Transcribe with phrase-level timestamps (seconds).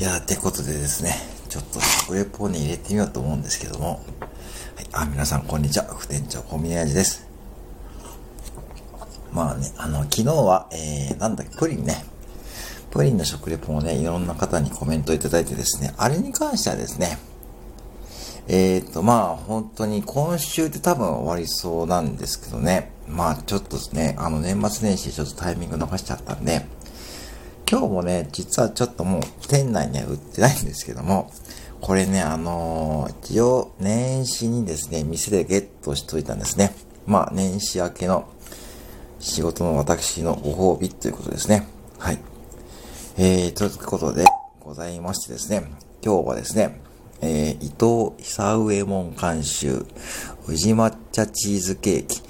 [0.00, 1.14] いやー、てことでですね、
[1.50, 4.00] ちょっと食レポに入れてみようと思うんですけども、はい、
[4.92, 7.28] あ、皆さんこんにちは、副店長小宮味です。
[9.30, 12.02] まあね、あの、昨日は、えー、なんだっけ、プリンね、
[12.90, 17.18] プリンの食レポをね、いろんな方にコメントいただいてですね、あれに関してはですね、
[18.48, 26.64] えーと、まあ、本当に今週で多分終わりそうなんですけどね、まあ、ちょっとですね、あの、年末年始ちょっとタイミング逃しちゃったんで、
[27.70, 31.30] 今日もね、実はちょっともう店内には売ってないんですけども、
[31.80, 36.74] これね、あのー、一応年始にですね、店でゲットしといたんですね。
[37.06, 38.28] まあ、年始明けの
[39.20, 41.68] 仕事の私のご褒美ということですね。
[42.00, 42.18] はい。
[43.16, 44.24] えー、ということで
[44.58, 45.62] ございましてですね、
[46.04, 46.80] 今日はですね、
[47.20, 49.86] えー、伊藤久上門監修、
[50.48, 52.20] 宇治抹茶チーズケーキ、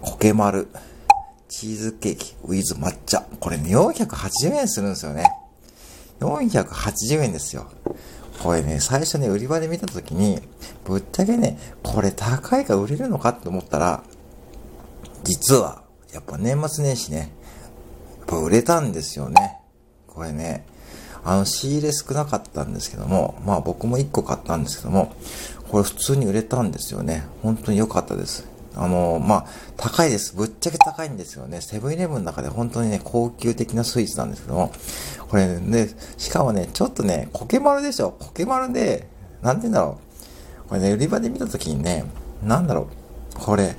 [0.00, 0.68] コケマル、
[1.56, 3.20] チーズケーキ、ウィズ抹茶。
[3.38, 5.24] これね、480円するんですよね。
[6.18, 7.70] 480円ですよ。
[8.42, 10.42] これね、最初ね、売り場で見たときに、
[10.84, 14.02] ぶっちゃけね、これ高いか売れるのかって思ったら、
[15.22, 17.32] 実は、やっぱ年末年始ね、
[18.18, 19.60] やっぱ売れたんですよね。
[20.08, 20.66] これね、
[21.22, 25.14] あの、仕入れ少なかったんですけども、まあ僕も1個買ったんですけども、
[25.70, 27.24] これ普通に売れたんですよね。
[27.44, 28.53] 本当に良かったです。
[28.76, 30.34] あの、まあ、高いです。
[30.34, 31.60] ぶっちゃけ高いんですよね。
[31.60, 34.72] セブンイレブンの中で本当にね、高級的なスイーツなんですけども、
[35.28, 38.12] これね、しかもね、ちょっとね、コケマルでしょ。
[38.12, 39.08] コケマルで、
[39.42, 39.98] なんて言うんだろ
[40.66, 40.68] う。
[40.68, 42.04] これね、売り場で見たときにね、
[42.42, 42.88] なんだろ
[43.36, 43.38] う。
[43.38, 43.76] これ、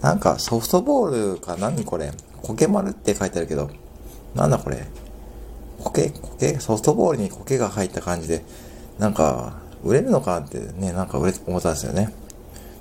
[0.00, 1.84] なんかソフトボールか何？
[1.84, 2.12] これ。
[2.42, 3.70] コケマルって書いてあるけど、
[4.34, 4.86] なんだこれ。
[5.82, 8.44] 苔苔ソフトボールに苔が入った感じで、
[8.98, 12.12] なんか、売れるのかってね、なんか売れ、思ったんですよね。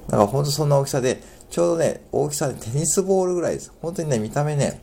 [0.08, 1.22] だからほんとそんな大きさで、
[1.56, 3.72] ちょうどね、大きさでテニスボールぐらいです。
[3.82, 4.82] 本当にね、見た目ね、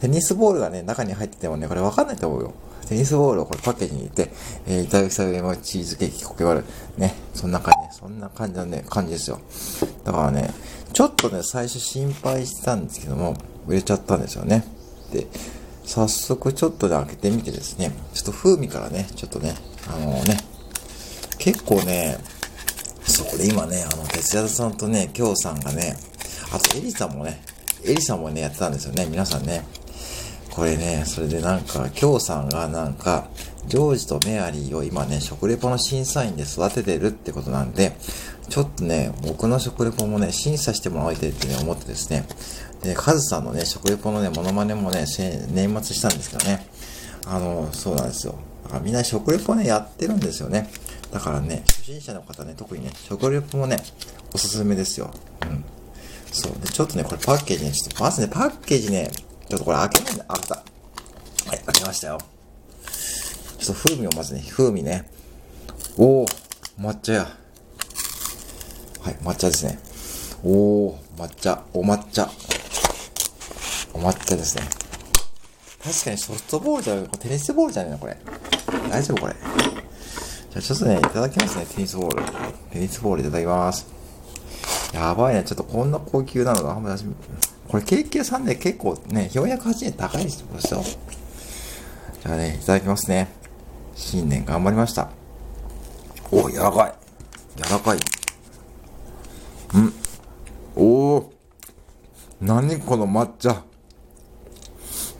[0.00, 2.54] テニスボールがね、中に入っててもね、これわかんないと思うよ。
[2.88, 4.32] テニスボールをこれパッケージに入れて、
[4.66, 6.64] えー、いただきされもチーズケーキ、コケバル、
[6.96, 9.40] ね、そんな感じ、そんな感じのね、感じですよ。
[10.04, 10.54] だからね、
[10.94, 13.36] ちょっとね、最初心配してたんですけども、
[13.66, 14.64] 売れちゃったんですよね。
[15.12, 15.26] で、
[15.84, 19.54] 早速ちょっとで開けてみてですね、ちょっと風味からね、ちょっとね、
[19.86, 20.38] あのね、
[21.36, 22.16] 結構ね、
[23.20, 25.96] そ、これ今ね、あの、哲也さんとね、京さんがね、
[26.52, 27.42] あとエリさんもね、
[27.84, 29.64] エリさんもね、やってたんですよね、皆さんね。
[30.50, 33.28] これね、それでなんか、京さんがなんか、
[33.66, 37.92] ジョージとメアリーを今ね、食レポの審査員で育ててるってことなんで、
[38.48, 42.26] ちょっとね、僕の食レポもね、審査してもらいたいってね、思ってですね、
[42.82, 45.04] で、カズさんのね、食レポのね、モノマネもね、
[45.52, 46.66] 年末したんですけどね。
[47.26, 48.34] あの、そうなんですよ。
[48.82, 50.70] みんな食レポね、やってるんですよね。
[51.12, 53.82] だからね、初心者の方ね、特にね、食レポもね、
[54.32, 55.10] おすすめですよ。
[55.42, 55.64] うん。
[56.32, 56.52] そう。
[56.60, 59.10] で、ちょっとね、これパッケージね、ちょっと、まずね、パッケージね、
[59.48, 60.24] ちょっとこれ開けないんだ。
[60.24, 60.54] 開けた。
[60.54, 60.62] は
[61.56, 62.18] い、開けましたよ。
[63.58, 65.10] ちょっと風味をまずね、風味ね。
[65.96, 66.28] おー、
[66.78, 67.28] 抹茶や。
[69.00, 69.78] はい、抹茶ですね。
[70.44, 72.30] おー、抹茶、お抹茶。
[73.92, 74.62] お抹茶ですね。
[75.82, 78.16] 確かにソフトボールじゃなテニスボールじゃねえのこれ。
[78.88, 79.34] 大丈夫これ。
[80.50, 82.24] じゃあちょっとね、いただきますね、テニスボール。
[82.72, 83.86] テニスボールいただきます。
[84.92, 86.76] やばいね、ちょっとこんな高級なのが、
[87.68, 90.82] これケーキ屋さんで結構ね、408円高いですよ。
[92.22, 93.28] じゃあね、いただきますね。
[93.94, 95.10] 新年頑張りました。
[96.32, 96.94] お、柔らかい。
[97.62, 97.98] 柔らかい。
[97.98, 98.00] ん。
[100.74, 101.26] おー。
[102.40, 103.62] 何この抹茶。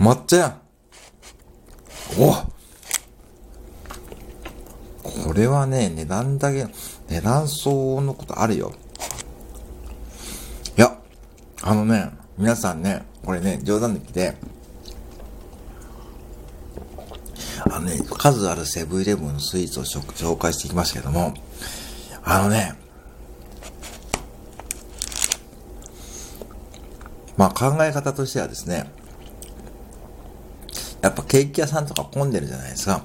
[0.00, 0.60] 抹茶やん。
[2.18, 2.59] お
[5.24, 6.66] これはね、値段だけ、
[7.08, 8.72] 値段相応のことあるよ。
[10.76, 10.98] いや、
[11.62, 14.36] あのね、皆さんね、これね、冗談抜きで、
[17.70, 21.34] あのね、数あるセブンイレブンのスイーツを紹介していきましたけども、
[22.22, 22.74] あのね、
[27.36, 28.90] まあ考え方としてはですね、
[31.02, 33.02] やっぱケーキ屋さんとか混んでるじゃないですか。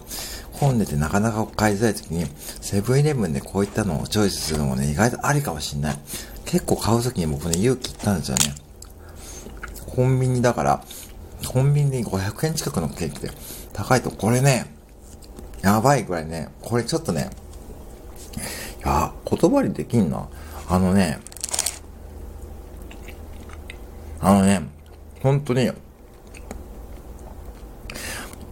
[0.60, 2.26] 混んでてなかなか買いづらい時に、
[2.62, 5.98] セブンイレブンでこういったのをチョイスするのもね、意外とありかもしんない。
[6.46, 8.56] 結構買う時に僕ね、勇気いったんですよね。
[9.86, 10.84] コンビニだから、
[11.48, 13.32] コンビニで500円近くのケーキで
[13.74, 14.66] 高いと、これね、
[15.62, 17.30] やばいぐらいね、これちょっとね、
[18.84, 20.28] いや、言葉にできんな。
[20.68, 21.20] あのね、
[24.20, 24.62] あのね、
[25.22, 25.72] 本当に、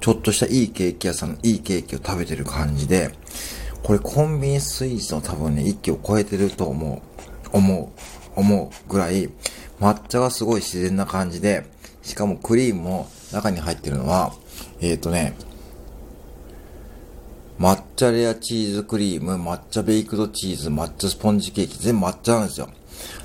[0.03, 3.11] ちょっとしたいいケーキ屋さんのいいケーキを食べてる感じで、
[3.83, 7.01] これコンビニスイーツの多分ね、一気を超えてると思
[7.53, 7.93] う、思
[8.35, 9.29] う、思うぐらい、
[9.79, 11.65] 抹茶がすごい自然な感じで、
[12.01, 14.33] しかもクリームも中に入ってるのは、
[14.81, 15.35] えっ、ー、とね、
[17.57, 22.67] 抹茶レアチーズクリーム、抹茶ベイクドチーズ、抹茶スポンジケーキ、全部抹茶なんですよ。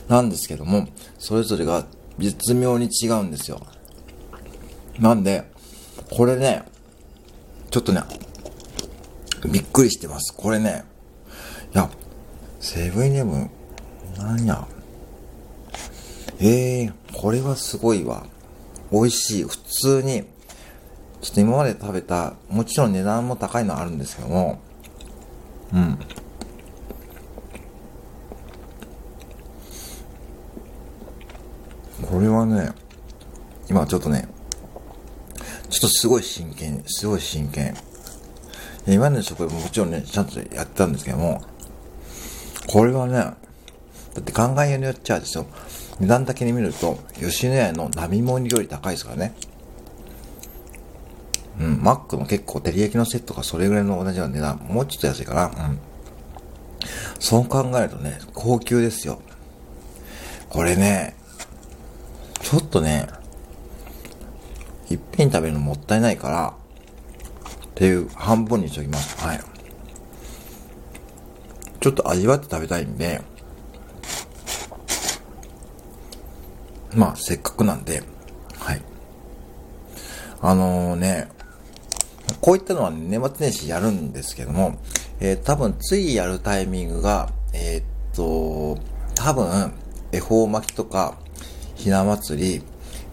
[0.06, 0.86] なんですけども、
[1.18, 1.84] それぞれが
[2.20, 3.66] 絶妙に違うんですよ。
[5.00, 5.57] なんで、
[6.10, 6.62] これね、
[7.70, 8.02] ちょっとね、
[9.50, 10.34] びっくりしてます。
[10.34, 10.84] これね、
[11.74, 11.90] いや、
[12.60, 13.50] セブンイレブン、
[14.16, 14.66] なんや。
[16.40, 18.26] ええー、これはすごいわ。
[18.90, 19.42] 美味しい。
[19.44, 20.24] 普通に、
[21.20, 24.60] ちょっと今まで食べた、もちろん値段も高いのはあるんですけども、
[25.72, 25.98] うん。
[32.02, 32.70] これはね、
[33.68, 34.28] 今ちょっとね、
[35.70, 37.74] ちょっとすごい真剣、すごい真剣。
[38.86, 41.42] 今の食レポももちろんね、ちゃんとやってたんですけども、
[42.66, 43.36] これはね、だ
[44.20, 45.46] って考えによっちゃですよ、
[46.00, 49.34] 値段だけに見ると、吉野家の並盛りより高いですからね。
[51.60, 55.46] うん、マックの結構照り焼きのセットがそれぐらいの同じような値段、もうちょっと安いかな。
[55.46, 55.78] うん。
[57.18, 59.20] そう考えるとね、高級ですよ。
[60.48, 61.14] これね、
[62.40, 63.08] ちょっとね、
[65.18, 66.54] いっぺん食べるのもったいないから、
[67.66, 69.20] っていう半分にしときます。
[69.20, 69.40] はい。
[71.80, 73.20] ちょっと味わって食べたいんで、
[76.94, 78.04] まあ、せっかくなんで、
[78.60, 78.82] はい。
[80.40, 81.28] あのー、ね、
[82.40, 84.78] こういったのは年末年始やるんですけども、
[85.18, 87.84] えー、多分次やるタイミングが、えー、っ
[88.14, 88.80] と、
[89.16, 89.72] 多分、
[90.12, 91.18] 恵方巻きとか、
[91.74, 92.62] ひな祭り、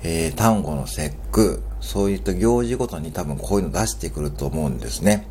[0.07, 5.27] えー、単語の節句、そういった行事ごとに多分こういうの出してくると思うんですね。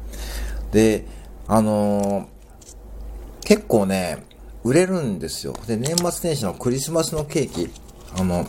[0.73, 1.06] で、
[1.47, 4.25] あのー、結構ね、
[4.65, 5.55] 売れるんですよ。
[5.69, 7.71] で、年末年始のクリスマスのケーキ、
[8.19, 8.49] あの、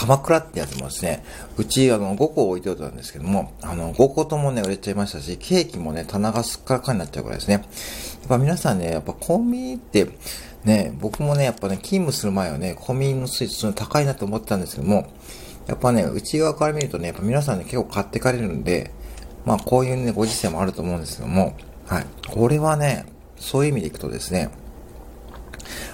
[0.00, 1.24] 鎌倉ってやつもですね、
[1.56, 7.54] うちあの5個置いておいたんですけども、あの5個ともね、売れちゃいましたし、ケーキもね、棚がすっからかになっちゃうぐらいですね。
[7.54, 7.60] や
[8.26, 10.08] っぱ皆さんね、やっぱコンビニって、
[10.64, 15.08] ね、僕もね、やっぱね、勤務する前はね、コンビニのスイーツ高いなと思ってたんですけども、
[15.66, 18.92] やっぱね、内側から見るとね、やっぱ皆さんね、結構買ってかれるんで、
[19.44, 21.56] まあこういうね、ご時世もあると思うんですけども、
[21.86, 22.06] はい。
[22.28, 23.06] これはね、
[23.36, 24.50] そういう意味でいくとですね、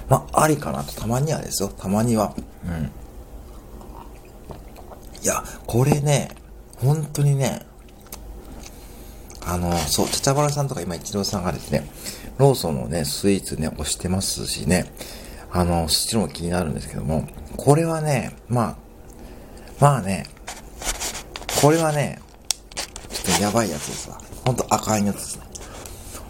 [0.09, 2.35] まあ、ありかなと、たまにはですよ、たまには。
[2.65, 2.91] うん。
[5.25, 6.29] いや、これね、
[6.77, 7.65] 本当にね、
[9.43, 11.89] あの、そう、ちゃちゃばらさんとか今、一郎さんがですね、
[12.37, 14.85] ローソンのね、スイーツね、押してますしね、
[15.51, 17.27] あの、そっちのも気になるんですけども、
[17.57, 18.77] これはね、まあ、
[19.79, 20.27] まあね、
[21.59, 22.21] これはね、
[23.09, 24.21] ちょっとやばいやつですわ。
[24.45, 25.45] ほんとあかんやつですね。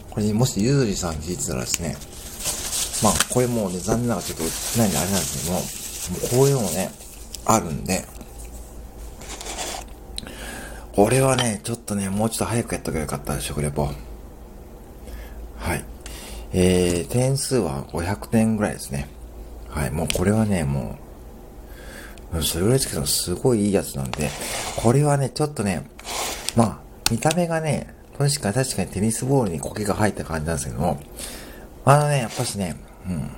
[0.10, 1.98] これもしゆずりさん聞いてたらですね、
[3.04, 6.92] まあ、これもうね、残念ながらちょっと売ってないんであれなんですけども、もうこういうのもね、
[7.44, 8.15] あるんで、
[10.96, 13.84] これはね、ちょっとね、もうちょっと早くやっとけばよかったで、食レポ。
[15.58, 15.84] はい。
[16.54, 19.10] えー、点数は500点ぐらいですね。
[19.70, 20.98] はい、もうこれはね、も
[22.34, 24.30] う、それぐらいですけど、すごいいいやつなんで、
[24.78, 25.86] これはね、ちょっとね、
[26.56, 26.80] まあ、
[27.12, 31.02] 見た目がね、確かに確かにテニスボールに苔が入った感じなんですけども、
[31.84, 33.30] あのね、やっぱしね、うん。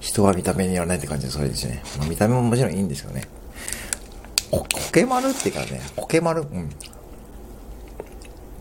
[0.00, 1.82] 人は見た目によらないって感じでそれですね。
[1.98, 3.28] まあ、見た目ももちろんいいんですけどね。
[4.50, 6.70] こ、コケ丸っていうからね、コケ丸、うん。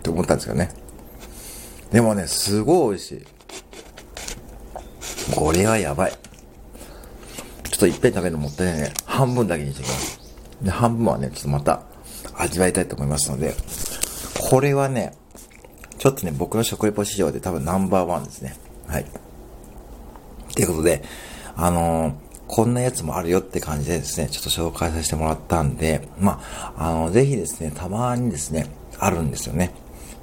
[0.03, 0.69] って思ったんですけどね。
[1.93, 3.25] でもね、すごい美味しい。
[5.33, 6.11] これはやばい。
[6.11, 8.93] ちょっといっぺん食べるのもったいないね。
[9.05, 10.19] 半分だけにしてきます。
[10.61, 11.83] で、半分はね、ちょっとまた
[12.35, 13.53] 味わいたいと思いますので、
[14.49, 15.13] これはね、
[15.97, 18.57] ちょっとね、僕の食レポ市場で多分ナンバーワンですね。
[18.87, 19.05] はい。
[20.53, 21.03] ということで、
[21.55, 22.13] あのー、
[22.47, 28.67] こんなやつもあるよって感じでですね、ちょっと紹介させてもらったんで、まあ、あの、ぜひですね、たまにですね、
[28.99, 29.71] あるんですよね。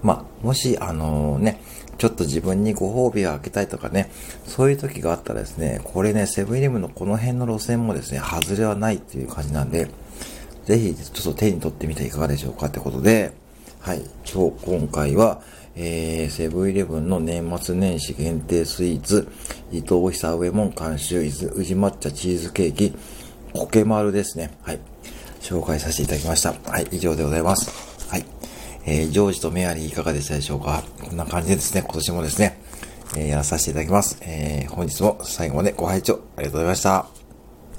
[0.02, 1.60] まあ、もし、あのね、
[1.98, 4.10] ちょっと自分にご褒美をあげたいとかね、
[4.46, 9.88] そういう時があったらですね、これね、セブンイレブンのこの辺の路線もですね、外れはないっていう感じなんで、
[10.64, 13.32] ぜひ、ちょっと手に取ってみていかがでしょうかってことで、
[13.80, 15.42] はい、今日、今回は、
[15.76, 19.28] えー、セブンイレブンの年末年始限定スイーツ、
[19.70, 22.94] 伊藤久上門監修、伊豆宇治抹茶チーズケーキ、
[23.52, 24.50] コケマルですね。
[24.62, 24.80] はい。
[25.40, 26.54] 紹介させていただきました。
[26.70, 27.89] はい、以上でございます。
[28.84, 30.82] えー、ジョージとメアリーいかがでしたでしょうか？
[31.02, 32.60] こんな感じでですね、今年もですね、
[33.16, 34.18] えー、やらさせていただきます。
[34.22, 37.19] えー、本日も最後までご拝聴ありがとうございました。